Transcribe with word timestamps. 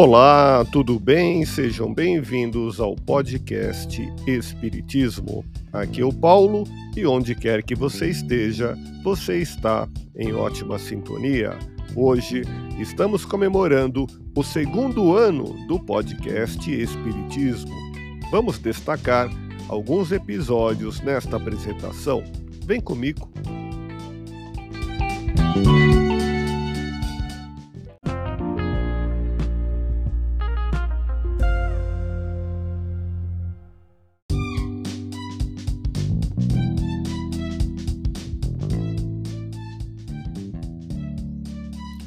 Olá, 0.00 0.64
tudo 0.70 0.96
bem? 0.96 1.44
Sejam 1.44 1.92
bem-vindos 1.92 2.78
ao 2.78 2.94
podcast 2.94 4.00
Espiritismo. 4.28 5.44
Aqui 5.72 6.02
é 6.02 6.04
o 6.04 6.12
Paulo 6.12 6.62
e 6.96 7.04
onde 7.04 7.34
quer 7.34 7.64
que 7.64 7.74
você 7.74 8.08
esteja, 8.08 8.78
você 9.02 9.38
está 9.38 9.88
em 10.14 10.32
ótima 10.32 10.78
sintonia. 10.78 11.58
Hoje 11.96 12.42
estamos 12.78 13.24
comemorando 13.24 14.06
o 14.36 14.44
segundo 14.44 15.16
ano 15.16 15.66
do 15.66 15.80
podcast 15.80 16.72
Espiritismo. 16.72 17.74
Vamos 18.30 18.60
destacar 18.60 19.28
alguns 19.68 20.12
episódios 20.12 21.00
nesta 21.00 21.38
apresentação. 21.38 22.22
Vem 22.64 22.80
comigo. 22.80 23.28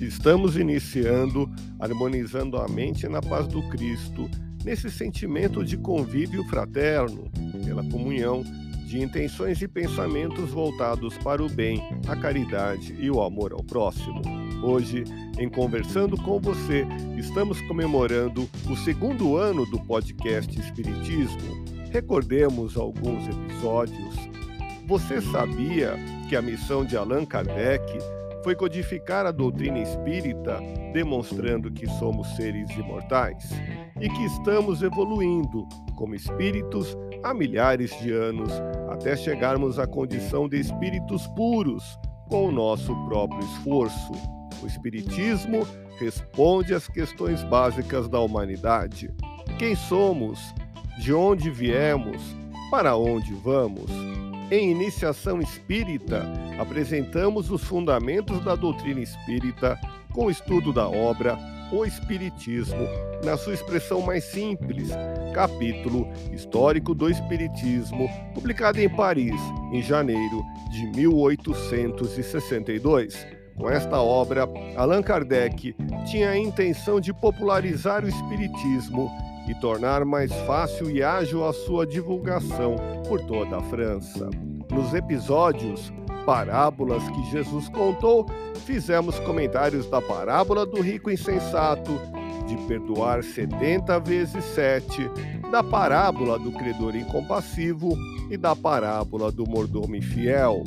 Estamos 0.00 0.56
iniciando 0.56 1.50
harmonizando 1.78 2.56
a 2.56 2.68
mente 2.68 3.06
na 3.08 3.20
paz 3.20 3.46
do 3.46 3.62
Cristo, 3.68 4.30
nesse 4.64 4.90
sentimento 4.90 5.64
de 5.64 5.76
convívio 5.76 6.42
fraterno, 6.44 7.30
pela 7.64 7.82
comunhão 7.84 8.42
de 8.86 9.00
intenções 9.00 9.62
e 9.62 9.68
pensamentos 9.68 10.50
voltados 10.50 11.16
para 11.18 11.42
o 11.42 11.48
bem, 11.48 11.82
a 12.08 12.16
caridade 12.16 12.94
e 12.98 13.10
o 13.10 13.22
amor 13.22 13.52
ao 13.52 13.62
próximo. 13.62 14.20
Hoje, 14.62 15.04
em 15.38 15.48
Conversando 15.48 16.16
com 16.16 16.40
você, 16.40 16.86
estamos 17.16 17.60
comemorando 17.62 18.48
o 18.68 18.76
segundo 18.76 19.36
ano 19.36 19.64
do 19.66 19.78
podcast 19.80 20.58
Espiritismo. 20.58 21.64
Recordemos 21.90 22.76
alguns 22.76 23.28
episódios. 23.28 24.14
Você 24.86 25.20
sabia 25.20 25.94
que 26.28 26.36
a 26.36 26.42
missão 26.42 26.84
de 26.84 26.96
Allan 26.96 27.24
Kardec 27.24 27.80
foi 28.42 28.54
codificar 28.54 29.26
a 29.26 29.30
doutrina 29.30 29.78
espírita, 29.78 30.58
demonstrando 30.92 31.70
que 31.70 31.86
somos 31.98 32.26
seres 32.36 32.70
imortais 32.70 33.50
e 34.00 34.08
que 34.08 34.24
estamos 34.24 34.82
evoluindo 34.82 35.68
como 35.96 36.14
espíritos 36.14 36.96
há 37.22 37.34
milhares 37.34 37.90
de 38.00 38.12
anos 38.12 38.50
até 38.90 39.16
chegarmos 39.16 39.78
à 39.78 39.86
condição 39.86 40.48
de 40.48 40.58
espíritos 40.58 41.26
puros 41.28 41.98
com 42.28 42.46
o 42.46 42.52
nosso 42.52 42.94
próprio 43.06 43.40
esforço. 43.40 44.12
O 44.62 44.66
Espiritismo 44.66 45.66
responde 45.98 46.74
às 46.74 46.86
questões 46.86 47.42
básicas 47.44 48.08
da 48.08 48.20
humanidade: 48.20 49.10
quem 49.58 49.74
somos, 49.74 50.38
de 50.98 51.12
onde 51.12 51.50
viemos, 51.50 52.20
para 52.70 52.96
onde 52.96 53.32
vamos. 53.34 53.90
Em 54.50 54.72
Iniciação 54.72 55.40
Espírita, 55.40 56.28
apresentamos 56.58 57.52
os 57.52 57.62
fundamentos 57.62 58.44
da 58.44 58.56
doutrina 58.56 58.98
espírita 58.98 59.78
com 60.12 60.26
o 60.26 60.30
estudo 60.30 60.72
da 60.72 60.88
obra 60.88 61.38
O 61.72 61.84
Espiritismo, 61.84 62.88
na 63.24 63.36
sua 63.36 63.54
expressão 63.54 64.00
mais 64.00 64.24
simples, 64.24 64.88
capítulo 65.32 66.12
Histórico 66.32 66.96
do 66.96 67.08
Espiritismo, 67.08 68.10
publicado 68.34 68.80
em 68.80 68.88
Paris, 68.88 69.40
em 69.72 69.80
janeiro 69.80 70.42
de 70.72 70.84
1862. 70.96 73.24
Com 73.56 73.70
esta 73.70 74.02
obra, 74.02 74.48
Allan 74.76 75.02
Kardec 75.02 75.76
tinha 76.10 76.30
a 76.30 76.36
intenção 76.36 77.00
de 77.00 77.12
popularizar 77.12 78.04
o 78.04 78.08
Espiritismo 78.08 79.08
e 79.50 79.54
tornar 79.56 80.04
mais 80.04 80.32
fácil 80.46 80.88
e 80.88 81.02
ágil 81.02 81.44
a 81.44 81.52
sua 81.52 81.84
divulgação 81.84 82.76
por 83.08 83.20
toda 83.26 83.56
a 83.56 83.62
França. 83.62 84.30
Nos 84.70 84.94
episódios 84.94 85.92
Parábolas 86.24 87.02
que 87.08 87.30
Jesus 87.30 87.68
contou, 87.70 88.26
fizemos 88.64 89.18
comentários 89.20 89.88
da 89.90 90.00
parábola 90.00 90.64
do 90.64 90.80
rico 90.80 91.10
insensato, 91.10 91.90
de 92.46 92.56
perdoar 92.68 93.24
70 93.24 93.98
vezes 94.00 94.44
7, 94.44 95.10
da 95.50 95.64
parábola 95.64 96.38
do 96.38 96.52
credor 96.52 96.94
incompassivo 96.94 97.96
e 98.30 98.36
da 98.36 98.54
parábola 98.54 99.32
do 99.32 99.48
mordomo 99.48 99.96
infiel. 99.96 100.62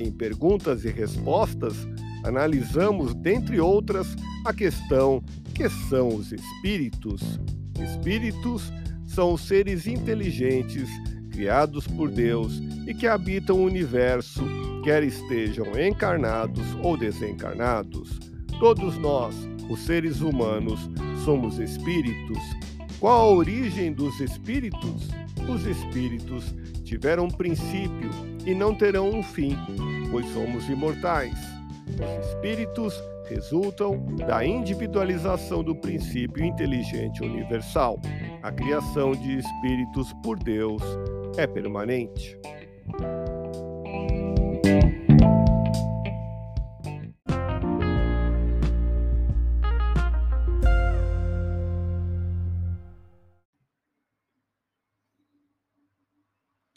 Em 0.00 0.10
perguntas 0.10 0.84
e 0.84 0.90
respostas, 0.90 1.86
analisamos, 2.24 3.14
dentre 3.14 3.60
outras, 3.60 4.16
a 4.44 4.52
questão 4.52 5.22
que 5.54 5.68
são 5.68 6.08
os 6.08 6.32
espíritos. 6.32 7.38
Espíritos 7.80 8.72
são 9.06 9.36
seres 9.36 9.86
inteligentes 9.86 10.88
criados 11.30 11.86
por 11.86 12.10
Deus 12.10 12.62
e 12.86 12.94
que 12.94 13.06
habitam 13.06 13.56
o 13.56 13.64
universo, 13.64 14.42
quer 14.84 15.02
estejam 15.02 15.66
encarnados 15.78 16.64
ou 16.82 16.96
desencarnados. 16.96 18.18
Todos 18.60 18.96
nós, 18.98 19.34
os 19.68 19.80
seres 19.80 20.20
humanos, 20.20 20.88
somos 21.24 21.58
espíritos. 21.58 22.38
Qual 23.00 23.20
a 23.20 23.36
origem 23.36 23.92
dos 23.92 24.20
espíritos? 24.20 25.08
Os 25.48 25.66
espíritos 25.66 26.54
tiveram 26.84 27.24
um 27.24 27.30
princípio 27.30 28.10
e 28.46 28.54
não 28.54 28.74
terão 28.74 29.10
um 29.10 29.22
fim, 29.22 29.56
pois 30.10 30.26
somos 30.32 30.68
imortais. 30.68 31.36
Os 31.88 32.28
espíritos 32.28 32.94
resultam 33.26 34.04
da 34.16 34.44
individualização 34.44 35.62
do 35.62 35.74
princípio 35.74 36.44
inteligente 36.44 37.22
universal, 37.22 37.98
a 38.42 38.52
criação 38.52 39.12
de 39.12 39.38
espíritos 39.38 40.12
por 40.22 40.38
Deus 40.38 40.82
é 41.36 41.46
permanente. 41.46 42.38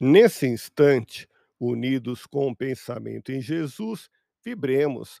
Nesse 0.00 0.46
instante, 0.46 1.28
unidos 1.58 2.24
com 2.24 2.48
o 2.48 2.56
pensamento 2.56 3.32
em 3.32 3.40
Jesus, 3.40 4.08
vibremos 4.44 5.20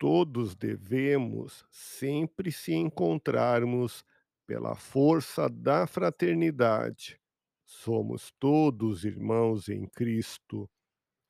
Todos 0.00 0.56
devemos 0.56 1.64
sempre 1.70 2.50
se 2.50 2.72
encontrarmos 2.72 4.02
pela 4.46 4.74
força 4.74 5.46
da 5.46 5.86
fraternidade. 5.86 7.20
Somos 7.64 8.32
todos 8.40 9.04
irmãos 9.04 9.68
em 9.68 9.86
Cristo 9.86 10.68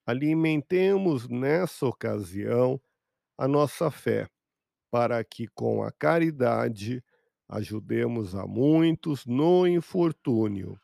alimentemos 0.06 1.28
nessa 1.28 1.86
ocasião 1.86 2.80
a 3.36 3.46
nossa 3.46 3.90
fé, 3.90 4.28
para 4.90 5.22
que 5.24 5.46
com 5.48 5.82
a 5.82 5.92
caridade 5.92 7.02
ajudemos 7.48 8.34
a 8.34 8.46
muitos 8.46 9.26
no 9.26 9.66
infortúnio. 9.66 10.80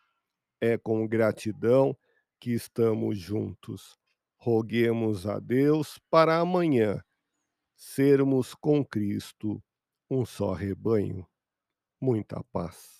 É 0.61 0.77
com 0.77 1.07
gratidão 1.07 1.97
que 2.41 2.53
estamos 2.53 3.19
juntos. 3.19 3.97
Roguemos 4.37 5.27
a 5.27 5.39
Deus 5.39 5.99
para 6.11 6.39
amanhã 6.39 7.03
sermos 7.77 8.55
com 8.55 8.85
Cristo 8.85 9.63
um 10.11 10.25
só 10.25 10.53
rebanho. 10.53 11.27
Muita 12.01 12.43
paz. 12.53 12.97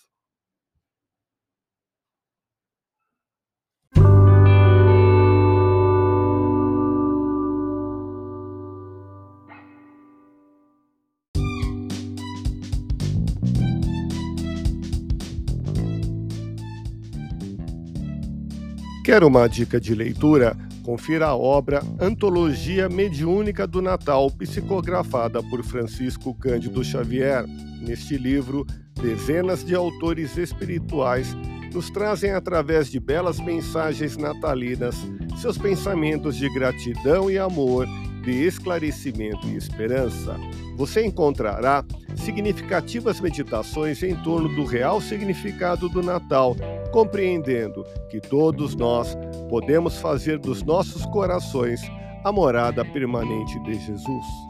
Quer 19.03 19.23
uma 19.23 19.47
dica 19.47 19.79
de 19.79 19.95
leitura? 19.95 20.66
Confira 20.87 21.27
a 21.27 21.35
obra 21.35 21.83
Antologia 21.99 22.87
Mediúnica 22.87 23.67
do 23.67 23.81
Natal, 23.81 24.31
psicografada 24.31 25.43
por 25.43 25.61
Francisco 25.61 26.33
Cândido 26.33 26.81
Xavier. 26.81 27.45
Neste 27.81 28.17
livro, 28.17 28.65
dezenas 28.93 29.65
de 29.65 29.75
autores 29.75 30.37
espirituais 30.37 31.35
nos 31.73 31.89
trazem 31.89 32.31
através 32.31 32.89
de 32.89 33.01
belas 33.01 33.37
mensagens 33.37 34.15
natalinas 34.15 34.95
seus 35.41 35.57
pensamentos 35.57 36.37
de 36.37 36.47
gratidão 36.53 37.29
e 37.29 37.37
amor, 37.37 37.85
de 38.23 38.31
esclarecimento 38.45 39.45
e 39.45 39.57
esperança. 39.57 40.37
Você 40.77 41.05
encontrará 41.05 41.83
significativas 42.15 43.19
meditações 43.19 44.01
em 44.03 44.15
torno 44.23 44.47
do 44.55 44.63
real 44.63 45.01
significado 45.01 45.89
do 45.89 46.01
Natal, 46.01 46.55
compreendendo 46.97 47.83
que 48.09 48.19
todos 48.19 48.73
nós 48.73 49.15
podemos 49.49 49.99
fazer 49.99 50.39
dos 50.39 50.63
nossos 50.63 51.05
corações 51.05 51.79
a 52.23 52.31
morada 52.31 52.83
permanente 52.83 53.59
de 53.61 53.75
Jesus. 53.75 54.46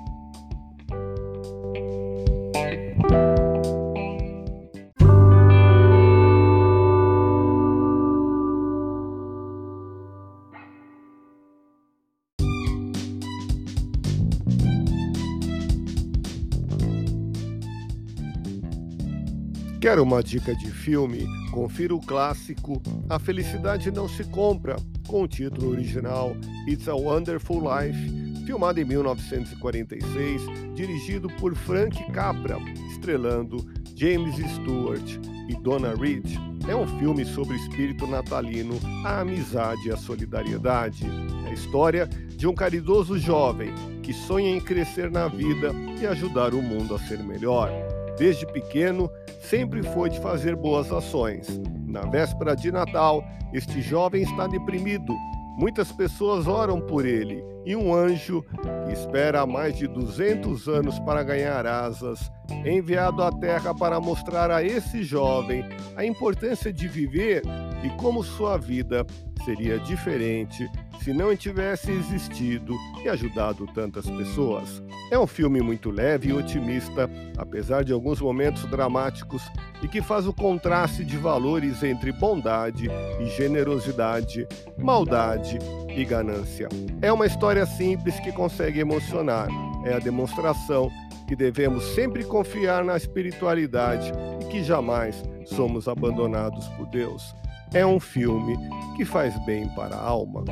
Quer 19.87 20.01
uma 20.01 20.21
dica 20.21 20.53
de 20.53 20.69
filme? 20.69 21.25
Confira 21.49 21.95
o 21.95 22.01
clássico 22.01 22.81
A 23.09 23.17
Felicidade 23.17 23.89
Não 23.89 24.05
Se 24.05 24.21
Compra, 24.25 24.75
com 25.07 25.21
o 25.21 25.27
título 25.29 25.71
original 25.71 26.35
It's 26.67 26.89
a 26.89 26.93
Wonderful 26.93 27.61
Life, 27.61 28.43
filmado 28.45 28.81
em 28.81 28.83
1946, 28.83 30.41
dirigido 30.75 31.29
por 31.39 31.55
Frank 31.55 32.03
Capra, 32.11 32.57
estrelando 32.91 33.65
James 33.95 34.35
Stewart 34.35 35.19
e 35.47 35.55
Donna 35.61 35.95
Reed. 35.95 36.35
É 36.67 36.75
um 36.75 36.99
filme 36.99 37.23
sobre 37.23 37.53
o 37.53 37.57
espírito 37.57 38.05
natalino, 38.05 38.77
a 39.05 39.21
amizade 39.21 39.87
e 39.87 39.91
a 39.93 39.95
solidariedade. 39.95 41.05
É 41.45 41.51
a 41.51 41.53
história 41.53 42.07
de 42.35 42.45
um 42.45 42.53
caridoso 42.53 43.17
jovem 43.17 43.73
que 44.03 44.11
sonha 44.11 44.49
em 44.49 44.59
crescer 44.59 45.09
na 45.09 45.29
vida 45.29 45.71
e 46.01 46.05
ajudar 46.05 46.53
o 46.53 46.61
mundo 46.61 46.93
a 46.93 46.99
ser 46.99 47.23
melhor. 47.23 47.71
Desde 48.17 48.45
pequeno, 48.47 49.09
sempre 49.41 49.83
foi 49.83 50.09
de 50.09 50.19
fazer 50.19 50.55
boas 50.55 50.91
ações. 50.91 51.47
Na 51.85 52.01
véspera 52.01 52.55
de 52.55 52.71
Natal, 52.71 53.23
este 53.53 53.81
jovem 53.81 54.23
está 54.23 54.47
deprimido. 54.47 55.13
Muitas 55.57 55.91
pessoas 55.91 56.47
oram 56.47 56.81
por 56.81 57.05
ele 57.05 57.43
e 57.65 57.75
um 57.75 57.93
anjo, 57.93 58.45
que 58.85 58.93
espera 58.93 59.41
há 59.41 59.45
mais 59.45 59.75
de 59.75 59.87
200 59.87 60.69
anos 60.69 60.97
para 60.99 61.21
ganhar 61.21 61.67
asas, 61.67 62.31
é 62.63 62.71
enviado 62.71 63.21
à 63.21 63.29
Terra 63.29 63.75
para 63.75 63.99
mostrar 63.99 64.49
a 64.49 64.63
esse 64.63 65.03
jovem 65.03 65.65
a 65.95 66.05
importância 66.05 66.71
de 66.71 66.87
viver 66.87 67.41
e 67.83 67.89
como 67.97 68.23
sua 68.23 68.57
vida 68.57 69.05
seria 69.43 69.77
diferente 69.79 70.69
se 71.01 71.13
não 71.13 71.35
tivesse 71.35 71.91
existido 71.91 72.75
e 73.03 73.09
ajudado 73.09 73.65
tantas 73.67 74.09
pessoas. 74.09 74.81
É 75.11 75.17
um 75.17 75.27
filme 75.27 75.61
muito 75.61 75.89
leve 75.89 76.29
e 76.29 76.33
otimista, 76.33 77.09
apesar 77.37 77.83
de 77.83 77.93
alguns 77.93 78.19
momentos 78.19 78.65
dramáticos, 78.65 79.43
e 79.81 79.87
que 79.87 80.01
faz 80.01 80.27
o 80.27 80.33
contraste 80.33 81.05
de 81.05 81.17
valores 81.17 81.83
entre 81.83 82.11
bondade 82.11 82.87
e 83.19 83.25
generosidade, 83.37 84.47
maldade 84.77 85.59
e 85.95 86.03
ganância. 86.03 86.67
É 87.01 87.11
uma 87.11 87.25
história 87.25 87.65
simples 87.65 88.19
que 88.19 88.31
consegue 88.31 88.79
emocionar. 88.79 89.47
É 89.85 89.93
a 89.93 89.99
demonstração 89.99 90.91
que 91.27 91.35
devemos 91.35 91.83
sempre 91.95 92.23
confiar 92.23 92.83
na 92.83 92.97
espiritualidade 92.97 94.11
e 94.41 94.45
que 94.45 94.63
jamais 94.63 95.23
somos 95.45 95.87
abandonados 95.87 96.67
por 96.69 96.87
Deus 96.87 97.35
é 97.73 97.85
um 97.85 97.99
filme 97.99 98.57
que 98.95 99.05
faz 99.05 99.37
bem 99.45 99.67
para 99.69 99.95
a 99.95 100.01
alma. 100.01 100.43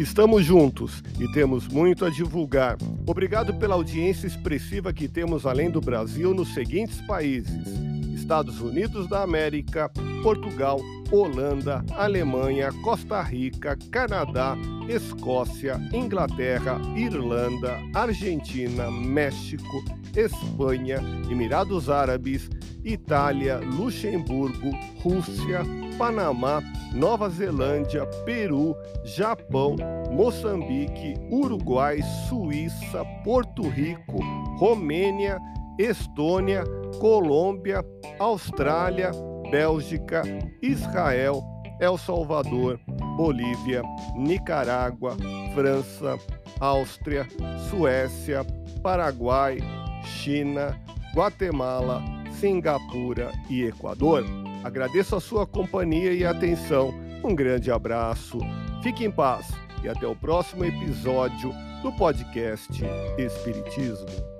Estamos 0.00 0.44
juntos 0.44 1.02
e 1.20 1.30
temos 1.32 1.68
muito 1.68 2.04
a 2.06 2.10
divulgar. 2.10 2.78
Obrigado 3.06 3.54
pela 3.54 3.74
audiência 3.74 4.26
expressiva 4.26 4.92
que 4.92 5.06
temos 5.06 5.44
além 5.44 5.70
do 5.70 5.80
Brasil 5.80 6.32
nos 6.32 6.54
seguintes 6.54 7.00
países: 7.02 7.68
Estados 8.30 8.60
Unidos 8.60 9.08
da 9.08 9.24
América, 9.24 9.90
Portugal, 10.22 10.78
Holanda, 11.10 11.84
Alemanha, 11.96 12.70
Costa 12.84 13.20
Rica, 13.22 13.76
Canadá, 13.90 14.56
Escócia, 14.88 15.80
Inglaterra, 15.92 16.80
Irlanda, 16.94 17.76
Argentina, 17.92 18.88
México, 18.88 19.82
Espanha, 20.14 20.98
Emirados 21.28 21.90
Árabes, 21.90 22.48
Itália, 22.84 23.58
Luxemburgo, 23.58 24.70
Rússia, 25.02 25.62
Panamá, 25.98 26.62
Nova 26.94 27.28
Zelândia, 27.28 28.06
Peru, 28.24 28.76
Japão, 29.04 29.74
Moçambique, 30.08 31.14
Uruguai, 31.32 32.00
Suíça, 32.28 33.04
Porto 33.24 33.68
Rico, 33.68 34.20
Romênia, 34.56 35.36
Estônia, 35.80 36.62
Colômbia, 37.00 37.82
Austrália, 38.18 39.12
Bélgica, 39.50 40.22
Israel, 40.60 41.42
El 41.80 41.96
Salvador, 41.96 42.78
Bolívia, 43.16 43.82
Nicarágua, 44.14 45.16
França, 45.54 46.18
Áustria, 46.60 47.26
Suécia, 47.70 48.44
Paraguai, 48.82 49.58
China, 50.04 50.78
Guatemala, 51.14 52.02
Singapura 52.38 53.32
e 53.48 53.64
Equador. 53.64 54.22
Agradeço 54.62 55.16
a 55.16 55.20
sua 55.20 55.46
companhia 55.46 56.12
e 56.12 56.26
atenção. 56.26 56.92
Um 57.24 57.34
grande 57.34 57.70
abraço, 57.70 58.38
fique 58.82 59.04
em 59.04 59.10
paz 59.10 59.50
e 59.82 59.88
até 59.88 60.06
o 60.06 60.14
próximo 60.14 60.62
episódio 60.62 61.54
do 61.82 61.90
podcast 61.92 62.70
Espiritismo. 63.16 64.30